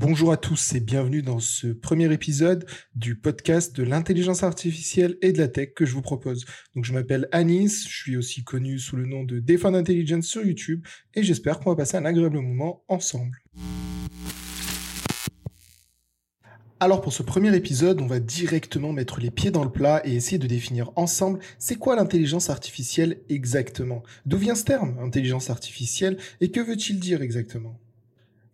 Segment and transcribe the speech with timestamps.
[0.00, 2.64] Bonjour à tous et bienvenue dans ce premier épisode
[2.94, 6.44] du podcast de l'intelligence artificielle et de la tech que je vous propose.
[6.76, 10.46] Donc je m'appelle Anis, je suis aussi connu sous le nom de Defend Intelligence sur
[10.46, 13.42] YouTube et j'espère qu'on va passer un agréable moment ensemble.
[16.78, 20.14] Alors pour ce premier épisode, on va directement mettre les pieds dans le plat et
[20.14, 24.04] essayer de définir ensemble c'est quoi l'intelligence artificielle exactement.
[24.26, 27.80] D'où vient ce terme, intelligence artificielle, et que veut-il dire exactement?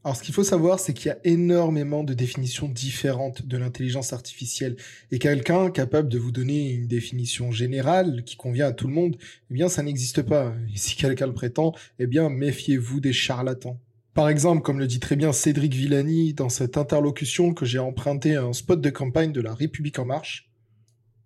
[0.04, 4.12] Alors, ce qu'il faut savoir, c'est qu'il y a énormément de définitions différentes de l'intelligence
[4.12, 4.76] artificielle.
[5.10, 9.16] Et quelqu'un capable de vous donner une définition générale qui convient à tout le monde,
[9.50, 10.52] eh bien, ça n'existe pas.
[10.74, 13.80] Et si quelqu'un le prétend, eh bien, méfiez-vous des charlatans.
[14.12, 18.36] Par exemple, comme le dit très bien Cédric Villani dans cette interlocution que j'ai emprunté
[18.36, 20.50] à un spot de campagne de la République en marche.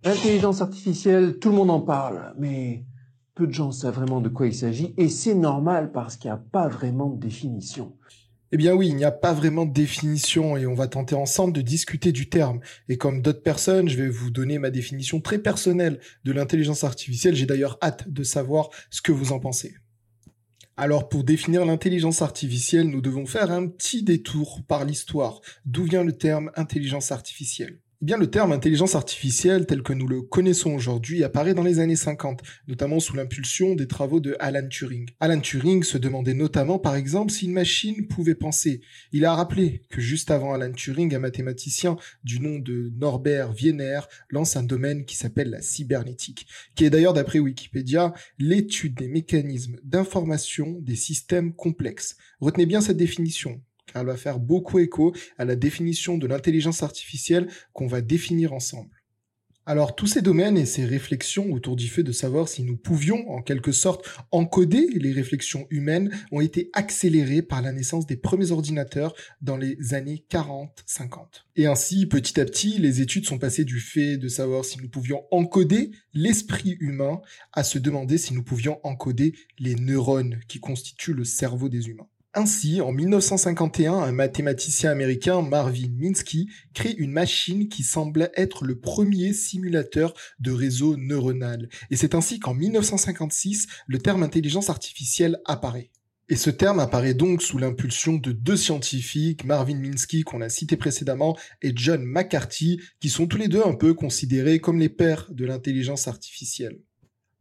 [0.05, 2.85] L'intelligence artificielle, tout le monde en parle, mais
[3.35, 6.37] peu de gens savent vraiment de quoi il s'agit, et c'est normal parce qu'il n'y
[6.37, 7.97] a pas vraiment de définition.
[8.51, 11.53] Eh bien oui, il n'y a pas vraiment de définition et on va tenter ensemble
[11.53, 12.61] de discuter du terme.
[12.89, 17.35] Et comme d'autres personnes, je vais vous donner ma définition très personnelle de l'intelligence artificielle.
[17.35, 19.75] J'ai d'ailleurs hâte de savoir ce que vous en pensez.
[20.79, 25.43] Alors pour définir l'intelligence artificielle, nous devons faire un petit détour par l'histoire.
[25.67, 27.81] D'où vient le terme intelligence artificielle?
[28.01, 31.81] Eh bien, le terme intelligence artificielle tel que nous le connaissons aujourd'hui apparaît dans les
[31.81, 35.11] années 50, notamment sous l'impulsion des travaux de Alan Turing.
[35.19, 38.83] Alan Turing se demandait notamment, par exemple, si une machine pouvait penser.
[39.11, 43.99] Il a rappelé que juste avant Alan Turing, un mathématicien du nom de Norbert Wiener
[44.31, 46.47] lance un domaine qui s'appelle la cybernétique,
[46.77, 52.17] qui est d'ailleurs, d'après Wikipédia, l'étude des mécanismes d'information des systèmes complexes.
[52.39, 53.61] Retenez bien cette définition
[53.93, 58.53] car elle va faire beaucoup écho à la définition de l'intelligence artificielle qu'on va définir
[58.53, 58.99] ensemble.
[59.69, 63.29] Alors tous ces domaines et ces réflexions autour du fait de savoir si nous pouvions
[63.29, 68.51] en quelque sorte encoder les réflexions humaines ont été accélérés par la naissance des premiers
[68.51, 70.69] ordinateurs dans les années 40-50.
[71.57, 74.89] Et ainsi, petit à petit, les études sont passées du fait de savoir si nous
[74.89, 77.21] pouvions encoder l'esprit humain
[77.53, 82.09] à se demander si nous pouvions encoder les neurones qui constituent le cerveau des humains.
[82.35, 88.79] Ainsi, en 1951, un mathématicien américain, Marvin Minsky, crée une machine qui semblait être le
[88.79, 91.71] premier simulateur de réseau neuronal.
[91.91, 95.91] Et c'est ainsi qu'en 1956, le terme intelligence artificielle apparaît.
[96.29, 100.77] Et ce terme apparaît donc sous l'impulsion de deux scientifiques, Marvin Minsky qu'on a cité
[100.77, 105.27] précédemment et John McCarthy, qui sont tous les deux un peu considérés comme les pères
[105.31, 106.79] de l'intelligence artificielle.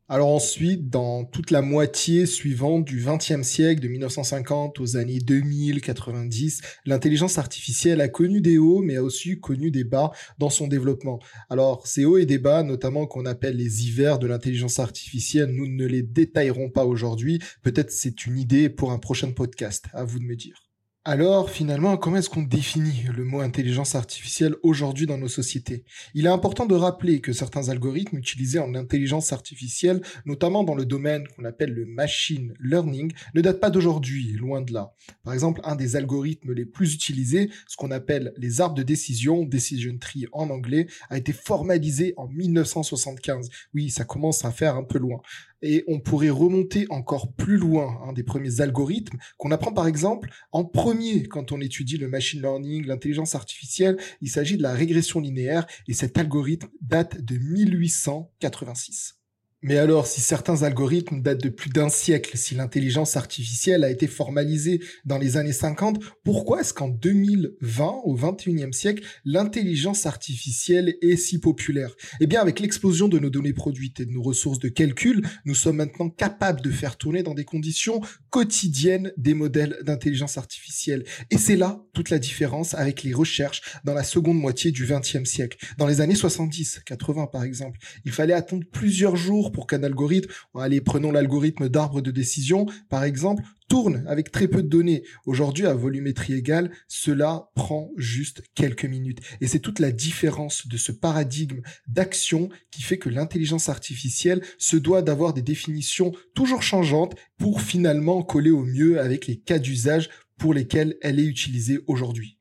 [0.10, 6.62] Alors ensuite, dans toute la moitié suivante du XXe siècle, de 1950 aux années 2000-90,
[6.86, 11.20] l'intelligence artificielle a connu des hauts, mais a aussi connu des bas dans son développement.
[11.50, 15.68] Alors ces hauts et des bas, notamment qu'on appelle les hivers de l'intelligence artificielle, nous
[15.68, 17.40] ne les détaillerons pas aujourd'hui.
[17.62, 19.88] Peut-être c'est une idée pour un prochain podcast.
[19.92, 20.67] À vous de me dire.
[21.10, 25.86] Alors, finalement, comment est-ce qu'on définit le mot intelligence artificielle aujourd'hui dans nos sociétés?
[26.14, 30.84] Il est important de rappeler que certains algorithmes utilisés en intelligence artificielle, notamment dans le
[30.84, 34.92] domaine qu'on appelle le machine learning, ne datent pas d'aujourd'hui, loin de là.
[35.24, 39.46] Par exemple, un des algorithmes les plus utilisés, ce qu'on appelle les arbres de décision,
[39.46, 43.50] decision tree en anglais, a été formalisé en 1975.
[43.74, 45.22] Oui, ça commence à faire un peu loin
[45.62, 50.30] et on pourrait remonter encore plus loin hein, des premiers algorithmes qu'on apprend par exemple
[50.52, 53.98] en premier quand on étudie le machine learning, l'intelligence artificielle.
[54.22, 59.17] Il s'agit de la régression linéaire et cet algorithme date de 1886.
[59.64, 64.06] Mais alors, si certains algorithmes datent de plus d'un siècle, si l'intelligence artificielle a été
[64.06, 71.16] formalisée dans les années 50, pourquoi est-ce qu'en 2020, au 21e siècle, l'intelligence artificielle est
[71.16, 71.96] si populaire?
[72.22, 75.56] Eh bien, avec l'explosion de nos données produites et de nos ressources de calcul, nous
[75.56, 81.04] sommes maintenant capables de faire tourner dans des conditions quotidiennes des modèles d'intelligence artificielle.
[81.32, 85.26] Et c'est là toute la différence avec les recherches dans la seconde moitié du 20e
[85.26, 85.58] siècle.
[85.80, 90.30] Dans les années 70, 80 par exemple, il fallait attendre plusieurs jours pour qu'un algorithme,
[90.54, 95.02] allez, prenons l'algorithme d'arbre de décision, par exemple, tourne avec très peu de données.
[95.26, 99.18] Aujourd'hui, à volumétrie égale, cela prend juste quelques minutes.
[99.42, 104.78] Et c'est toute la différence de ce paradigme d'action qui fait que l'intelligence artificielle se
[104.78, 110.12] doit d'avoir des définitions toujours changeantes pour finalement coller au mieux avec les cas d'usage
[110.38, 112.37] pour lesquels elle est utilisée aujourd'hui.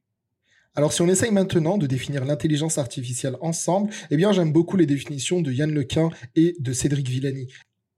[0.78, 4.84] Alors si on essaye maintenant de définir l'intelligence artificielle ensemble, eh bien j'aime beaucoup les
[4.84, 7.50] définitions de Yann Lequin et de Cédric Villani.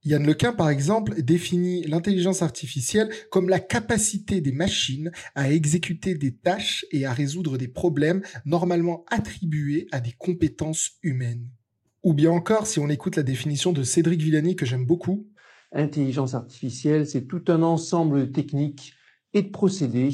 [0.04, 6.36] Yann Lequin, par exemple, définit l'intelligence artificielle comme la capacité des machines à exécuter des
[6.36, 11.50] tâches et à résoudre des problèmes normalement attribués à des compétences humaines.
[12.04, 15.26] Ou bien encore, si on écoute la définition de Cédric Villani que j'aime beaucoup.
[15.72, 18.94] Intelligence artificielle, c'est tout un ensemble de techniques
[19.34, 20.10] et de procédés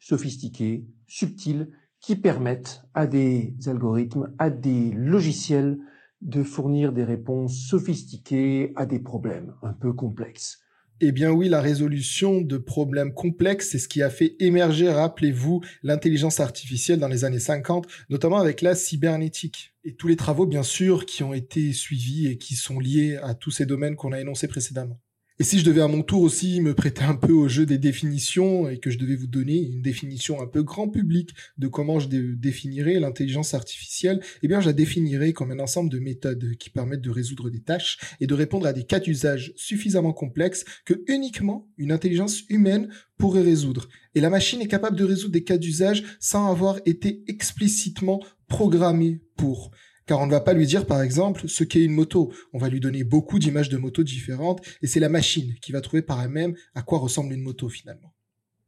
[0.00, 1.68] sophistiqués subtiles
[2.00, 5.78] qui permettent à des algorithmes, à des logiciels
[6.20, 10.60] de fournir des réponses sophistiquées à des problèmes un peu complexes.
[11.00, 15.60] Eh bien oui, la résolution de problèmes complexes, c'est ce qui a fait émerger, rappelez-vous,
[15.84, 19.74] l'intelligence artificielle dans les années 50, notamment avec la cybernétique.
[19.84, 23.34] Et tous les travaux, bien sûr, qui ont été suivis et qui sont liés à
[23.34, 24.98] tous ces domaines qu'on a énoncés précédemment.
[25.40, 27.78] Et si je devais à mon tour aussi me prêter un peu au jeu des
[27.78, 32.00] définitions et que je devais vous donner une définition un peu grand public de comment
[32.00, 36.70] je définirais l'intelligence artificielle, eh bien je la définirais comme un ensemble de méthodes qui
[36.70, 41.04] permettent de résoudre des tâches et de répondre à des cas d'usage suffisamment complexes que
[41.06, 43.88] uniquement une intelligence humaine pourrait résoudre.
[44.16, 49.20] Et la machine est capable de résoudre des cas d'usage sans avoir été explicitement programmée
[49.36, 49.70] pour.
[50.08, 52.32] Car on ne va pas lui dire, par exemple, ce qu'est une moto.
[52.54, 55.82] On va lui donner beaucoup d'images de motos différentes et c'est la machine qui va
[55.82, 58.14] trouver par elle-même à quoi ressemble une moto finalement.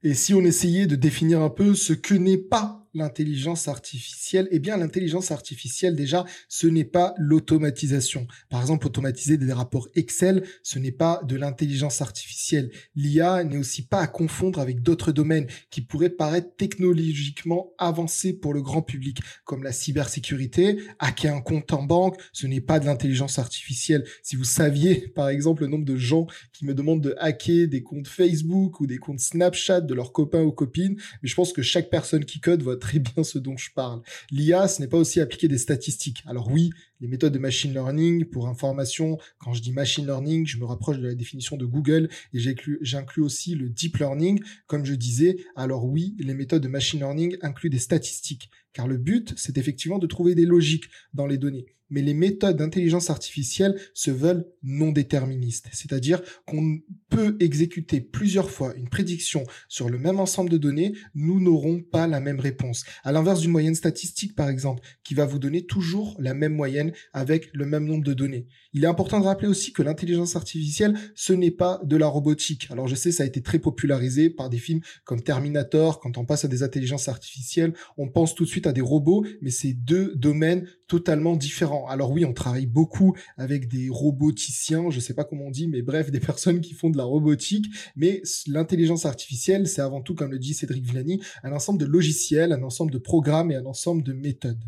[0.02, 4.58] Et si on essayait de définir un peu ce que n'est pas l'intelligence artificielle Eh
[4.58, 8.26] bien, l'intelligence artificielle, déjà, ce n'est pas l'automatisation.
[8.48, 12.70] Par exemple, automatiser des rapports Excel, ce n'est pas de l'intelligence artificielle.
[12.96, 18.54] L'IA n'est aussi pas à confondre avec d'autres domaines qui pourraient paraître technologiquement avancés pour
[18.54, 20.78] le grand public, comme la cybersécurité.
[20.98, 24.04] Hacker un compte en banque, ce n'est pas de l'intelligence artificielle.
[24.22, 27.82] Si vous saviez, par exemple, le nombre de gens qui me demandent de hacker des
[27.82, 31.62] comptes Facebook ou des comptes Snapchat de leurs copains ou copines, mais je pense que
[31.62, 34.02] chaque personne qui code va très bien ce dont je parle.
[34.30, 36.22] L'IA, ce n'est pas aussi appliquer des statistiques.
[36.26, 40.58] Alors oui, les méthodes de machine learning, pour information, quand je dis machine learning, je
[40.58, 42.38] me rapproche de la définition de Google et
[42.82, 45.38] j'inclus aussi le deep learning, comme je disais.
[45.56, 49.98] Alors oui, les méthodes de machine learning incluent des statistiques, car le but, c'est effectivement
[49.98, 54.92] de trouver des logiques dans les données mais les méthodes d'intelligence artificielle se veulent non
[54.92, 55.68] déterministes.
[55.72, 61.40] C'est-à-dire qu'on peut exécuter plusieurs fois une prédiction sur le même ensemble de données, nous
[61.40, 62.84] n'aurons pas la même réponse.
[63.02, 66.89] À l'inverse d'une moyenne statistique, par exemple, qui va vous donner toujours la même moyenne
[67.12, 68.46] avec le même nombre de données.
[68.72, 72.68] Il est important de rappeler aussi que l'intelligence artificielle, ce n'est pas de la robotique.
[72.70, 76.00] Alors je sais, ça a été très popularisé par des films comme Terminator.
[76.00, 79.24] Quand on passe à des intelligences artificielles, on pense tout de suite à des robots,
[79.40, 81.86] mais c'est deux domaines totalement différents.
[81.88, 85.82] Alors oui, on travaille beaucoup avec des roboticiens, je sais pas comment on dit, mais
[85.82, 87.66] bref, des personnes qui font de la robotique.
[87.96, 92.52] Mais l'intelligence artificielle, c'est avant tout, comme le dit Cédric Villani, un ensemble de logiciels,
[92.52, 94.64] un ensemble de programmes et un ensemble de méthodes.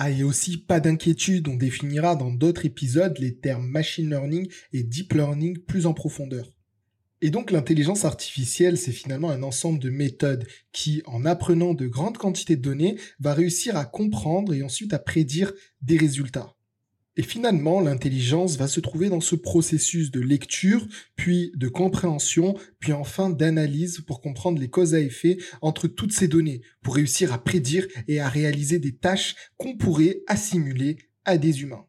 [0.00, 4.84] Ah, et aussi, pas d'inquiétude, on définira dans d'autres épisodes les termes machine learning et
[4.84, 6.52] deep learning plus en profondeur.
[7.20, 12.16] Et donc l'intelligence artificielle, c'est finalement un ensemble de méthodes qui, en apprenant de grandes
[12.16, 15.52] quantités de données, va réussir à comprendre et ensuite à prédire
[15.82, 16.54] des résultats.
[17.18, 20.86] Et finalement, l'intelligence va se trouver dans ce processus de lecture,
[21.16, 26.28] puis de compréhension, puis enfin d'analyse pour comprendre les causes à effet entre toutes ces
[26.28, 31.62] données, pour réussir à prédire et à réaliser des tâches qu'on pourrait assimiler à des
[31.62, 31.84] humains.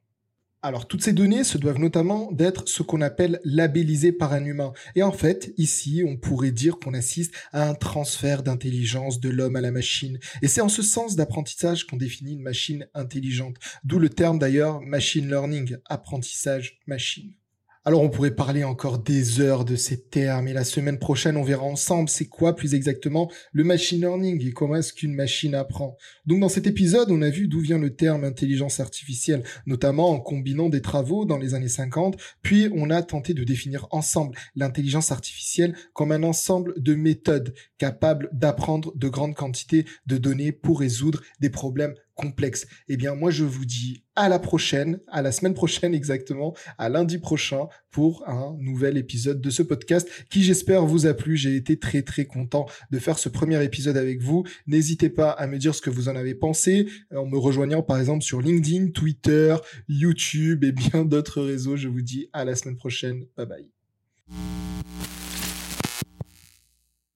[0.62, 4.74] Alors, toutes ces données se doivent notamment d'être ce qu'on appelle labellisées par un humain.
[4.94, 9.56] Et en fait, ici, on pourrait dire qu'on assiste à un transfert d'intelligence de l'homme
[9.56, 10.20] à la machine.
[10.42, 13.56] Et c'est en ce sens d'apprentissage qu'on définit une machine intelligente.
[13.86, 17.39] D'où le terme d'ailleurs machine learning, apprentissage machine.
[17.86, 21.44] Alors on pourrait parler encore des heures de ces termes et la semaine prochaine on
[21.44, 25.96] verra ensemble c'est quoi plus exactement le machine learning et comment est-ce qu'une machine apprend.
[26.26, 30.20] Donc dans cet épisode on a vu d'où vient le terme intelligence artificielle, notamment en
[30.20, 35.14] combinant des travaux dans les années 50, puis on a tenté de définir ensemble l'intelligence
[35.14, 41.22] artificielle comme un ensemble de méthodes capables d'apprendre de grandes quantités de données pour résoudre
[41.40, 42.68] des problèmes complexe.
[42.90, 46.90] Eh bien, moi, je vous dis à la prochaine, à la semaine prochaine exactement, à
[46.90, 51.38] lundi prochain pour un nouvel épisode de ce podcast qui, j'espère, vous a plu.
[51.38, 54.44] J'ai été très, très content de faire ce premier épisode avec vous.
[54.68, 57.98] N'hésitez pas à me dire ce que vous en avez pensé en me rejoignant, par
[57.98, 59.56] exemple, sur LinkedIn, Twitter,
[59.88, 61.78] YouTube et bien d'autres réseaux.
[61.78, 63.26] Je vous dis à la semaine prochaine.
[63.38, 63.79] Bye bye.